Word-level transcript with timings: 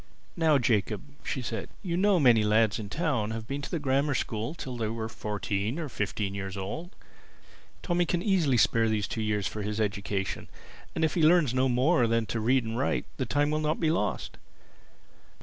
"Now 0.35 0.57
Jacob," 0.57 1.03
she 1.23 1.43
said, 1.43 1.69
"you 1.83 1.95
know 1.95 2.15
that 2.15 2.21
many 2.21 2.43
lads 2.43 2.79
in 2.79 2.87
the 2.89 2.95
town 2.95 3.29
have 3.29 3.45
been 3.45 3.61
to 3.61 3.69
the 3.69 3.77
Grammar 3.77 4.15
School 4.15 4.55
till 4.55 4.75
they 4.75 4.87
were 4.87 5.07
fourteen 5.07 5.77
or 5.77 5.89
fifteen 5.89 6.33
years 6.33 6.57
old. 6.57 6.95
Tommy 7.83 8.07
can 8.07 8.23
easily 8.23 8.57
spare 8.57 8.89
these 8.89 9.07
two 9.07 9.21
years 9.21 9.45
for 9.45 9.61
his 9.61 9.79
education; 9.79 10.47
and 10.95 11.05
if 11.05 11.13
he 11.13 11.21
learns 11.21 11.53
no 11.53 11.69
more 11.69 12.07
than 12.07 12.25
to 12.25 12.39
read 12.39 12.63
and 12.63 12.79
write, 12.79 13.05
the 13.17 13.27
time 13.27 13.51
will 13.51 13.59
not 13.59 13.79
be 13.79 13.91
lost. 13.91 14.39